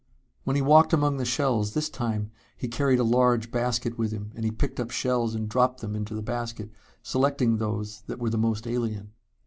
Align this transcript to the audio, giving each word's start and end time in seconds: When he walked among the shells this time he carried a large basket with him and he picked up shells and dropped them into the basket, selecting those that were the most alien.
When 0.45 0.55
he 0.55 0.63
walked 0.63 0.93
among 0.93 1.17
the 1.17 1.25
shells 1.25 1.75
this 1.75 1.87
time 1.87 2.31
he 2.57 2.67
carried 2.67 2.97
a 2.97 3.03
large 3.03 3.51
basket 3.51 3.99
with 3.99 4.11
him 4.11 4.31
and 4.33 4.43
he 4.43 4.49
picked 4.49 4.79
up 4.79 4.89
shells 4.89 5.35
and 5.35 5.47
dropped 5.47 5.81
them 5.81 5.95
into 5.95 6.15
the 6.15 6.23
basket, 6.23 6.71
selecting 7.03 7.57
those 7.57 8.01
that 8.07 8.17
were 8.17 8.31
the 8.31 8.35
most 8.39 8.65
alien. 8.65 9.11